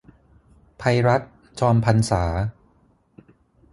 [0.77, 1.21] ไพรัช
[1.59, 2.23] จอมพรรษา